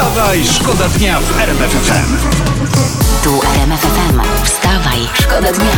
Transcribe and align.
Wstawaj, 0.00 0.44
szkoda 0.44 0.88
dnia 0.88 1.20
w 1.20 1.40
RMF 1.40 1.70
FM. 1.70 2.16
Tu 3.24 3.40
RMF 3.54 3.80
FM. 3.80 4.20
Wstawaj, 4.44 4.98
szkoda 5.14 5.52
dnia. 5.52 5.70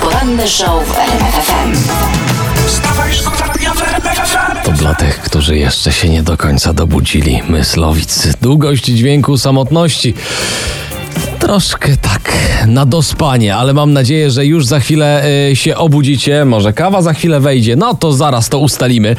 Poranny 0.00 0.48
show 0.48 0.88
w 0.88 0.98
RMF 0.98 1.34
FM. 1.34 1.72
Wstawaj, 2.66 3.12
szkoda 3.14 3.52
dnia 3.58 3.74
w 3.74 3.82
RMF 3.82 4.18
FM. 4.18 4.64
To 4.64 4.72
dla 4.72 4.94
tych, 4.94 5.20
którzy 5.20 5.56
jeszcze 5.56 5.92
się 5.92 6.08
nie 6.08 6.22
do 6.22 6.36
końca 6.36 6.72
dobudzili. 6.72 7.42
Myslowic. 7.48 8.28
Długość 8.40 8.84
dźwięku 8.84 9.38
samotności. 9.38 10.14
Troszkę 11.38 11.96
tak 11.96 12.32
na 12.66 12.86
dospanie, 12.86 13.56
ale 13.56 13.74
mam 13.74 13.92
nadzieję, 13.92 14.30
że 14.30 14.46
już 14.46 14.66
za 14.66 14.80
chwilę 14.80 15.24
y, 15.50 15.56
się 15.56 15.76
obudzicie. 15.76 16.44
Może 16.44 16.72
kawa 16.72 17.02
za 17.02 17.12
chwilę 17.12 17.40
wejdzie. 17.40 17.76
No 17.76 17.94
to 17.94 18.12
zaraz 18.12 18.48
to 18.48 18.58
ustalimy. 18.58 19.16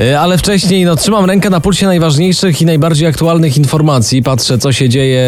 Y, 0.00 0.18
ale 0.18 0.38
wcześniej 0.38 0.84
no, 0.84 0.96
trzymam 0.96 1.24
rękę 1.24 1.50
na 1.50 1.60
pulsie 1.60 1.86
najważniejszych 1.86 2.62
i 2.62 2.66
najbardziej 2.66 3.08
aktualnych 3.08 3.56
informacji. 3.56 4.22
Patrzę, 4.22 4.58
co 4.58 4.72
się 4.72 4.88
dzieje 4.88 5.20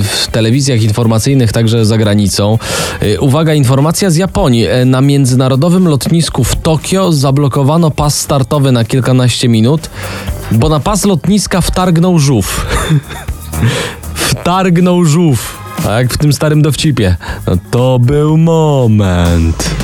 y, 0.00 0.02
w 0.02 0.26
telewizjach 0.26 0.82
informacyjnych, 0.82 1.52
także 1.52 1.84
za 1.86 1.98
granicą. 1.98 2.58
Y, 3.02 3.20
uwaga, 3.20 3.54
informacja 3.54 4.10
z 4.10 4.16
Japonii. 4.16 4.66
Na 4.86 5.00
międzynarodowym 5.00 5.88
lotnisku 5.88 6.44
w 6.44 6.56
Tokio 6.56 7.12
zablokowano 7.12 7.90
pas 7.90 8.20
startowy 8.20 8.72
na 8.72 8.84
kilkanaście 8.84 9.48
minut, 9.48 9.90
bo 10.52 10.68
na 10.68 10.80
pas 10.80 11.04
lotniska 11.04 11.60
wtargnął 11.60 12.18
żółw. 12.18 12.66
wtargnął 14.30 15.04
żółw. 15.04 15.58
Tak, 15.82 16.14
w 16.14 16.18
tym 16.18 16.32
starym 16.32 16.62
dowcipie. 16.62 17.16
No 17.46 17.56
to 17.70 17.98
był 17.98 18.36
moment. 18.36 19.83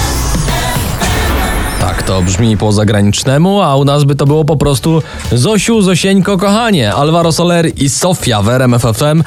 Tak, 1.81 2.03
to 2.03 2.21
brzmi 2.21 2.57
po 2.57 2.71
zagranicznemu, 2.71 3.61
a 3.61 3.75
u 3.75 3.85
nas 3.85 4.03
by 4.03 4.15
to 4.15 4.25
było 4.25 4.45
po 4.45 4.57
prostu 4.57 5.01
Zosiu, 5.31 5.81
Zosieńko, 5.81 6.37
kochanie. 6.37 6.93
Alvaro 6.93 7.31
Soler 7.31 7.71
i 7.77 7.89
Sofia 7.89 8.41
w 8.41 8.49
RMF 8.49 8.81
FM. 8.81 9.23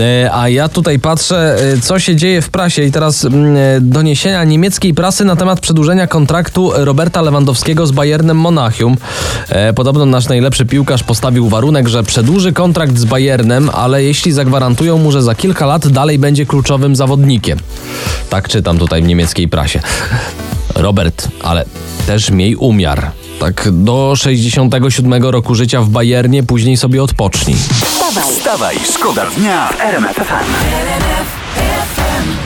E, 0.00 0.30
A 0.32 0.48
ja 0.48 0.68
tutaj 0.68 0.98
patrzę, 0.98 1.56
e, 1.74 1.80
co 1.80 1.98
się 1.98 2.16
dzieje 2.16 2.42
w 2.42 2.50
prasie 2.50 2.82
i 2.82 2.92
teraz 2.92 3.24
mm, 3.24 3.56
e, 3.56 3.80
doniesienia 3.80 4.44
niemieckiej 4.44 4.94
prasy 4.94 5.24
na 5.24 5.36
temat 5.36 5.60
przedłużenia 5.60 6.06
kontraktu 6.06 6.70
Roberta 6.74 7.22
Lewandowskiego 7.22 7.86
z 7.86 7.92
Bayernem 7.92 8.36
Monachium. 8.36 8.96
Podobno 9.74 10.06
nasz 10.06 10.28
najlepszy 10.28 10.66
piłkarz 10.66 11.02
postawił 11.02 11.48
warunek, 11.48 11.88
że 11.88 12.02
przedłuży 12.02 12.52
kontrakt 12.52 12.98
z 12.98 13.04
Bayernem, 13.04 13.70
ale 13.72 14.02
jeśli 14.02 14.32
zagwarantują 14.32 14.98
mu, 14.98 15.12
że 15.12 15.22
za 15.22 15.34
kilka 15.34 15.66
lat 15.66 15.88
dalej 15.88 16.18
będzie 16.18 16.46
kluczowym 16.46 16.96
zawodnikiem. 16.96 17.58
Tak 18.30 18.48
czytam 18.48 18.78
tutaj 18.78 19.02
w 19.02 19.06
niemieckiej 19.06 19.48
prasie. 19.48 19.80
Robert, 20.74 21.28
ale 21.42 21.64
też 22.06 22.30
miej 22.30 22.56
umiar. 22.56 23.10
Tak 23.40 23.68
do 23.72 24.12
67 24.16 25.24
roku 25.24 25.54
życia 25.54 25.82
w 25.82 25.88
Bayernie, 25.88 26.42
później 26.42 26.76
sobie 26.76 27.02
odpocznij. 27.02 27.56
Wstawaj, 27.56 28.32
Wstawaj, 28.32 28.76
szkoda 28.94 29.26
dnia 29.26 29.68
w 29.68 29.80
RMF. 29.80 31.39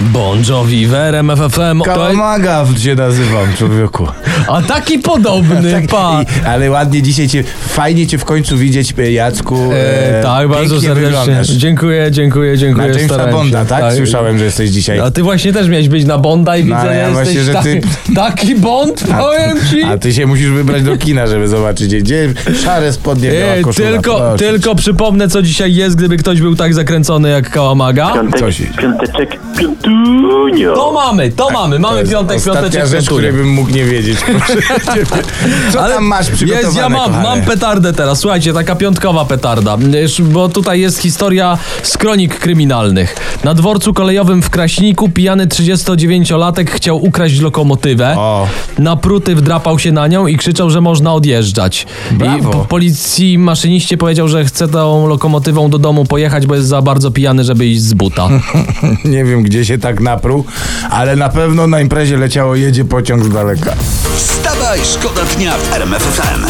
Bon 0.00 0.42
Jovi 0.48 0.86
w 0.86 0.94
RMF 0.94 1.38
FM. 1.52 1.80
Kałamaga 1.84 2.64
się 2.78 2.94
nazywam, 2.94 3.46
człowieku. 3.58 4.06
A 4.48 4.62
taki 4.62 4.98
podobny, 4.98 5.72
Tak, 5.72 5.86
pa. 5.86 6.22
i, 6.22 6.46
ale 6.46 6.70
ładnie 6.70 7.02
dzisiaj 7.02 7.28
cię, 7.28 7.44
fajnie 7.68 8.06
cię 8.06 8.18
w 8.18 8.24
końcu 8.24 8.56
widzieć, 8.56 8.94
e, 8.98 9.12
Jacku. 9.12 9.70
E, 9.72 10.22
tak, 10.22 10.48
bardzo 10.48 10.80
serdecznie. 10.80 11.04
wyglądasz. 11.04 11.48
Dziękuję, 11.48 12.10
dziękuję, 12.10 12.50
Na 12.50 12.56
dziękuję. 12.56 12.86
Jamesa 12.86 13.04
starałem 13.06 13.34
Bonda, 13.34 13.60
się. 13.62 13.66
tak? 13.68 13.94
Słyszałem, 13.94 14.38
że 14.38 14.44
jesteś 14.44 14.70
dzisiaj. 14.70 15.00
A 15.00 15.10
ty 15.10 15.22
właśnie 15.22 15.52
też 15.52 15.68
miałeś 15.68 15.88
być 15.88 16.04
na 16.04 16.18
Bonda 16.18 16.56
i 16.56 16.64
No, 16.64 16.76
widzę, 16.76 16.96
ja 16.96 17.10
właśnie, 17.10 17.42
że 17.44 17.54
ty- 17.54 17.80
taki, 17.80 18.14
taki 18.14 18.54
Bond, 18.54 19.04
powiem 19.18 19.58
ci. 19.70 19.82
A 19.82 19.98
ty 19.98 20.12
się 20.12 20.26
musisz 20.26 20.50
wybrać 20.50 20.82
do 20.82 20.96
kina, 20.98 21.26
żeby 21.26 21.48
zobaczyć, 21.48 21.94
gdzie- 21.96 22.32
szare 22.64 22.92
spodnie, 22.92 23.30
Ej, 23.44 23.62
koszula. 23.62 23.88
tylko, 23.90 24.16
proszę. 24.18 24.36
tylko 24.38 24.74
przypomnę, 24.74 25.28
co 25.28 25.42
dzisiaj 25.42 25.74
jest, 25.74 25.96
gdyby 25.96 26.16
ktoś 26.16 26.40
był 26.40 26.56
tak 26.56 26.74
zakręcony 26.74 27.30
jak 27.30 27.50
Kałamaga. 27.50 28.12
Piątek, 28.14 28.40
Co 28.40 28.52
się- 28.52 28.64
piąteczek, 28.64 29.36
piątunio. 29.68 30.74
To 30.74 30.92
mamy, 30.92 31.30
to 31.32 31.50
mamy, 31.50 31.76
To 31.76 31.82
mamy 31.82 32.00
jest 32.00 32.12
piątek, 32.12 32.36
ostatnia 32.36 32.62
piąteczek, 32.62 32.86
rzecz, 32.88 33.06
której 33.06 33.32
bym 33.32 33.48
mógł 33.48 33.70
nie 33.70 33.84
wiedzieć. 33.84 34.18
Co 35.72 35.80
Ale 35.82 35.94
tam 35.94 36.04
masz 36.04 36.30
przygotowane, 36.30 36.66
Jest, 36.66 36.76
ja 36.78 36.88
mam, 36.88 37.06
kochane? 37.06 37.22
mam 37.22 37.42
petardę 37.42 37.92
teraz. 37.92 38.18
Słuchajcie, 38.18 38.52
taka 38.52 38.76
piątkowa 38.76 39.24
petarda. 39.24 39.76
Bo 40.20 40.48
tutaj 40.48 40.80
jest 40.80 40.98
historia 40.98 41.58
z 41.82 41.98
kronik 41.98 42.38
kryminalnych. 42.38 43.16
Na 43.44 43.54
dworcu 43.54 43.94
kolejowym 43.94 44.42
w 44.42 44.50
Kraśniku 44.50 45.08
pijany 45.08 45.46
39-latek 45.46 46.70
chciał 46.70 47.04
ukraść 47.04 47.40
lokomotywę. 47.40 48.14
O. 48.18 48.46
Napruty 48.78 49.34
wdrapał 49.36 49.78
się 49.78 49.92
na 49.92 50.06
nią 50.06 50.26
i 50.26 50.36
krzyczał, 50.36 50.70
że 50.70 50.80
można 50.80 51.14
odjeżdżać. 51.14 51.86
Brawo. 52.10 52.38
I 52.38 52.42
po 52.42 52.64
policji 52.64 53.38
maszyniście 53.38 53.96
powiedział, 53.96 54.28
że 54.28 54.44
chce 54.44 54.68
tą 54.68 55.06
lokomotywą 55.06 55.70
do 55.70 55.78
domu 55.78 56.04
pojechać, 56.04 56.46
bo 56.46 56.54
jest 56.54 56.68
za 56.68 56.82
bardzo 56.82 57.10
pijany, 57.10 57.44
żeby 57.44 57.66
iść 57.66 57.82
z 57.82 57.94
buta. 57.94 58.28
Nie 59.04 59.24
wiem, 59.24 59.42
gdzie 59.42 59.53
się 59.62 59.78
tak 59.78 60.00
napruł, 60.00 60.44
ale 60.90 61.16
na 61.16 61.28
pewno 61.28 61.66
na 61.66 61.80
imprezie 61.80 62.16
leciało 62.16 62.54
jedzie 62.54 62.84
pociąg 62.84 63.24
z 63.24 63.28
daleka. 63.28 63.74
Wstawaj, 64.16 64.80
szkoda 64.84 65.20
dnia 65.36 65.52
w 65.56 65.72
RMF 65.72 66.02
FM. 66.02 66.46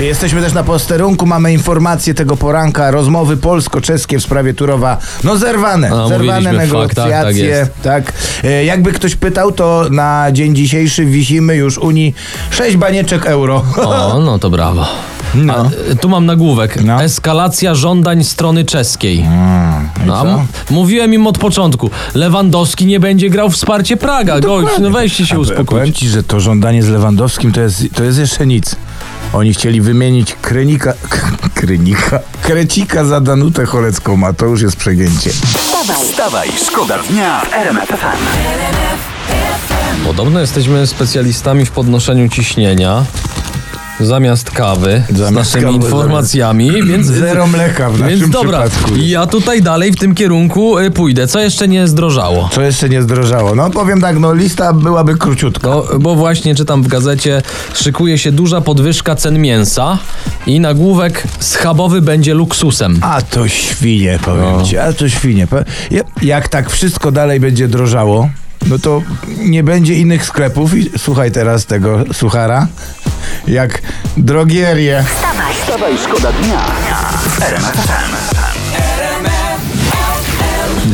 Jesteśmy 0.00 0.42
też 0.42 0.52
na 0.52 0.64
posterunku, 0.64 1.26
mamy 1.26 1.52
informacje 1.52 2.14
tego 2.14 2.36
poranka, 2.36 2.90
rozmowy 2.90 3.36
polsko-czeskie 3.36 4.18
w 4.18 4.22
sprawie 4.22 4.54
Turowa, 4.54 4.96
no 5.24 5.36
zerwane, 5.36 5.90
A, 5.92 6.08
zerwane 6.08 6.52
mówiliśmy, 6.52 6.80
fakt, 6.80 6.94
tak, 6.96 7.10
tak 7.10 7.24
negocjacje, 7.26 7.66
tak, 7.82 8.12
E, 8.44 8.64
Jakby 8.64 8.92
ktoś 8.92 9.16
pytał, 9.16 9.52
to 9.52 9.86
na 9.90 10.26
dzień 10.32 10.54
dzisiejszy 10.54 11.04
wisimy 11.04 11.56
już 11.56 11.78
Unii 11.78 12.14
6 12.50 12.76
banieczek 12.76 13.26
euro. 13.26 13.64
O, 13.76 14.20
no 14.20 14.38
to 14.38 14.50
brawo. 14.50 14.86
No. 15.34 15.54
A, 15.92 15.94
tu 16.00 16.08
mam 16.08 16.26
nagłówek. 16.26 16.82
No. 16.84 17.02
Eskalacja 17.02 17.74
żądań 17.74 18.24
strony 18.24 18.64
czeskiej. 18.64 19.24
No, 20.06 20.22
m- 20.22 20.46
mówiłem 20.70 21.14
im 21.14 21.26
od 21.26 21.38
początku. 21.38 21.90
Lewandowski 22.14 22.86
nie 22.86 23.00
będzie 23.00 23.30
grał 23.30 23.50
wsparcie 23.50 23.96
Praga. 23.96 24.40
Gość, 24.40 24.74
no 24.80 24.90
weźcie 24.90 25.26
się 25.26 25.34
A 25.34 25.38
Powiem 25.38 25.52
uspokoić. 25.60 25.98
ci, 25.98 26.08
że 26.08 26.22
to 26.22 26.40
żądanie 26.40 26.82
z 26.82 26.88
Lewandowskim 26.88 27.52
to 27.52 27.60
jest, 27.60 27.82
to 27.94 28.04
jest 28.04 28.18
jeszcze 28.18 28.46
nic. 28.46 28.76
Oni 29.32 29.54
chcieli 29.54 29.80
wymienić 29.80 30.34
Krenika, 30.42 30.92
Krenika, 31.54 32.18
Krecika 32.42 33.04
za 33.04 33.20
Danutę 33.20 33.66
Cholecką, 33.66 34.26
a 34.26 34.32
to 34.32 34.46
już 34.46 34.62
jest 34.62 34.76
przegięcie. 34.76 35.30
wstawaj, 35.30 35.96
Wstawaj, 36.10 36.48
szkoda 36.66 36.98
dnia 37.10 37.40
w 37.40 37.52
RMF 37.54 37.88
FM. 37.88 38.18
Podobno 40.06 40.40
jesteśmy 40.40 40.86
specjalistami 40.86 41.64
w 41.66 41.70
podnoszeniu 41.70 42.28
ciśnienia. 42.28 43.04
Zamiast 44.00 44.50
kawy 44.50 45.02
z 45.10 45.16
Zamiast 45.18 45.34
naszymi 45.54 45.64
kawy, 45.74 45.76
informacjami, 45.84 46.82
więc 46.82 47.06
Zero 47.06 47.46
mleka 47.46 47.90
w 47.90 48.00
naszym 48.00 48.18
Więc 48.20 48.30
dobra, 48.32 48.62
przypadku. 48.68 48.96
ja 48.96 49.26
tutaj 49.26 49.62
dalej 49.62 49.92
w 49.92 49.96
tym 49.96 50.14
kierunku 50.14 50.78
y, 50.78 50.90
pójdę. 50.90 51.26
Co 51.26 51.40
jeszcze 51.40 51.68
nie 51.68 51.88
zdrożało? 51.88 52.48
Co 52.52 52.62
jeszcze 52.62 52.88
nie 52.88 53.02
zdrożało? 53.02 53.54
No 53.54 53.70
powiem 53.70 54.00
tak, 54.00 54.18
no 54.18 54.34
lista 54.34 54.72
byłaby 54.72 55.16
króciutka. 55.16 55.68
No, 55.68 55.84
bo 56.00 56.14
właśnie 56.14 56.54
czytam 56.54 56.82
w 56.82 56.88
gazecie, 56.88 57.42
szykuje 57.74 58.18
się 58.18 58.32
duża 58.32 58.60
podwyżka 58.60 59.14
cen 59.16 59.38
mięsa 59.38 59.98
i 60.46 60.60
nagłówek 60.60 61.22
schabowy 61.38 62.02
będzie 62.02 62.34
luksusem. 62.34 62.98
A 63.02 63.22
to 63.22 63.48
świnie, 63.48 64.18
powiem 64.24 64.44
No. 64.58 64.62
ci, 64.64 64.78
a 64.78 64.92
to 64.92 65.08
świnie. 65.08 65.46
Jak 66.22 66.48
tak 66.48 66.70
wszystko 66.70 67.12
dalej 67.12 67.40
będzie 67.40 67.68
drożało, 67.68 68.28
no 68.66 68.78
to 68.78 69.02
nie 69.38 69.62
będzie 69.62 69.94
innych 69.94 70.24
sklepów 70.24 70.74
i 70.74 70.90
słuchaj 70.98 71.30
teraz 71.32 71.66
tego 71.66 72.04
suchara, 72.12 72.66
jak 73.46 73.82
drogierie. 74.16 75.04
Wstawaj, 75.62 75.98
szkoda 75.98 76.32
dnia 76.32 76.60
FM. 77.38 78.31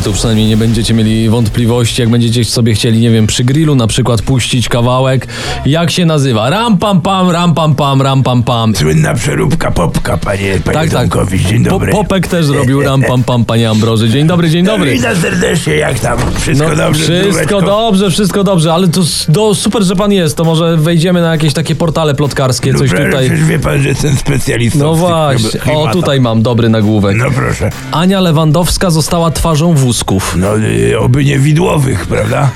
Tu 0.03 0.13
przynajmniej 0.13 0.47
nie 0.47 0.57
będziecie 0.57 0.93
mieli 0.93 1.29
wątpliwości, 1.29 2.01
jak 2.01 2.09
będziecie 2.09 2.45
sobie 2.45 2.73
chcieli, 2.73 2.99
nie 2.99 3.11
wiem, 3.11 3.27
przy 3.27 3.43
grillu 3.43 3.75
na 3.75 3.87
przykład 3.87 4.21
puścić 4.21 4.69
kawałek. 4.69 5.27
Jak 5.65 5.91
się 5.91 6.05
nazywa? 6.05 6.49
Ram 6.49 6.77
pam 6.77 7.01
pam, 7.01 7.29
ram 7.29 7.53
pam 7.53 7.75
pam, 7.75 8.01
ram 8.01 8.23
pam 8.23 8.43
pam. 8.43 8.75
Słynna 8.75 9.13
przeróbka 9.13 9.71
popka, 9.71 10.17
panie, 10.17 10.59
panie 10.65 10.77
Tak, 10.77 10.89
tak. 10.89 11.01
Tomkowicz, 11.01 11.41
dzień 11.41 11.63
Po, 11.63 11.69
dobry. 11.69 11.91
Popek 11.91 12.27
też 12.27 12.45
zrobił 12.45 12.81
ram 12.81 13.01
pam 13.03 13.23
pam, 13.23 13.45
panie 13.45 13.69
Ambroży. 13.69 14.09
Dzień 14.09 14.27
dobry, 14.27 14.49
dzień 14.49 14.65
dobry. 14.65 14.91
Witam 14.91 15.15
serdecznie, 15.15 15.75
jak 15.75 15.99
tam? 15.99 16.17
Wszystko 16.39 16.69
No, 16.69 16.75
dobrze? 16.75 17.03
Wszystko 17.03 17.31
zdróweczko? 17.31 17.61
dobrze, 17.61 18.11
wszystko 18.11 18.43
dobrze, 18.43 18.73
ale 18.73 18.87
to 19.33 19.55
super, 19.55 19.83
że 19.83 19.95
pan 19.95 20.11
jest. 20.11 20.37
To 20.37 20.43
może 20.43 20.77
wejdziemy 20.77 21.21
na 21.21 21.31
jakieś 21.31 21.53
takie 21.53 21.75
portale 21.75 22.15
plotkarskie, 22.15 22.73
coś 22.73 22.89
tutaj. 22.89 23.09
Przecież 23.27 23.43
wie 23.45 23.59
pan, 23.59 23.81
że 23.81 23.89
jestem 23.89 24.15
specjalistą 24.17 24.79
No 24.79 24.93
w 24.93 24.99
właśnie. 24.99 25.73
O, 25.75 25.91
tutaj 25.91 26.21
mam 26.21 26.41
dobry 26.41 26.69
nagłówek. 26.69 27.17
No 27.17 27.31
proszę. 27.31 27.69
Ania 27.91 28.19
Lewandowska 28.21 28.89
została 28.89 29.31
twarzą 29.31 29.73
wózków. 29.89 30.35
No, 30.37 30.57
y, 30.57 30.99
oby 30.99 31.25
nie 31.25 31.39
widłowych, 31.39 32.07
prawda? 32.07 32.51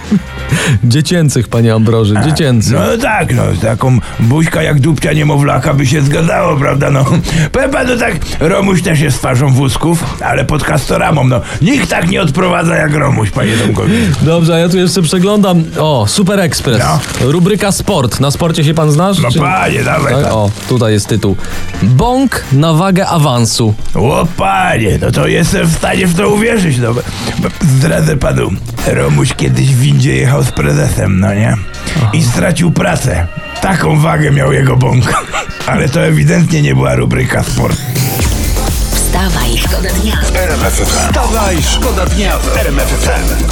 Dziecięcych, 0.83 1.47
panie 1.47 1.73
Ambroży, 1.73 2.15
dziecięcych. 2.25 2.73
No 2.73 2.97
tak, 3.01 3.35
no, 3.35 3.43
taką 3.61 3.99
buźka 4.19 4.63
jak 4.63 4.79
dupcia 4.79 5.13
niemowlaka 5.13 5.73
by 5.73 5.85
się 5.85 6.01
zgadzało, 6.01 6.55
prawda, 6.57 6.89
no. 6.91 7.05
Powiem 7.51 7.71
panu 7.71 7.97
tak, 7.97 8.15
Romuś 8.39 8.81
też 8.81 8.99
jest 8.99 9.17
twarzą 9.17 9.49
wózków, 9.53 10.21
ale 10.21 10.45
pod 10.45 10.63
kastoramą, 10.63 11.23
no. 11.27 11.41
Nikt 11.61 11.89
tak 11.89 12.09
nie 12.09 12.21
odprowadza 12.21 12.75
jak 12.75 12.93
Romuś, 12.93 13.29
panie 13.29 13.51
Tomkowi. 13.57 13.93
Dobrze, 14.21 14.55
a 14.55 14.59
ja 14.59 14.69
tu 14.69 14.77
jeszcze 14.77 15.01
przeglądam. 15.01 15.63
O, 15.79 16.05
Super 16.07 16.39
Express. 16.39 16.79
No. 16.79 17.31
Rubryka 17.31 17.71
sport. 17.71 18.19
Na 18.19 18.31
sporcie 18.31 18.63
się 18.63 18.73
pan 18.73 18.91
znasz? 18.91 19.19
No 19.19 19.31
Czy- 19.31 19.39
panie, 19.39 19.83
dawaj 19.83 20.13
tak. 20.13 20.33
O, 20.33 20.51
tutaj 20.69 20.93
jest 20.93 21.07
tytuł. 21.07 21.35
Bąk 21.83 22.43
na 22.51 22.73
wagę 22.73 23.07
awansu. 23.07 23.73
O 23.95 24.27
panie, 24.37 24.97
no 25.01 25.11
to 25.11 25.27
jestem 25.27 25.67
w 25.67 25.73
stanie 25.75 26.07
w 26.07 26.15
to 26.15 26.29
uwierzyć, 26.29 26.77
no. 26.77 26.93
Zdradzę 27.61 28.17
panu, 28.17 28.49
Romuś 28.87 29.33
kiedyś 29.33 29.67
w 29.75 29.79
windzie 29.79 30.15
jechał 30.15 30.42
z 30.43 30.51
prezesem, 30.51 31.19
no 31.19 31.33
nie? 31.33 31.55
I 32.13 32.23
stracił 32.23 32.71
pracę. 32.71 33.27
Taką 33.61 33.99
wagę 33.99 34.31
miał 34.31 34.53
jego 34.53 34.77
bąk. 34.77 35.05
Ale 35.67 35.89
to 35.89 36.05
ewidentnie 36.05 36.61
nie 36.61 36.75
była 36.75 36.95
rubryka 36.95 37.43
sport. 37.43 37.77
Wstawaj, 38.91 39.57
szkoda 39.57 39.89
dnia. 39.89 40.17
Wstawaj, 40.71 41.57
szkoda 41.63 42.05
dnia 42.05 42.37
w 42.37 42.57
RMF 42.57 42.87
FM. 42.87 43.43